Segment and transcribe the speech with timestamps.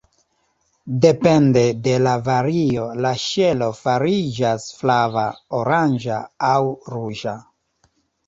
[1.01, 5.25] Depende de la vario la ŝelo fariĝas flava,
[5.61, 6.17] oranĝa
[6.51, 6.57] aŭ
[6.97, 7.35] ruĝa.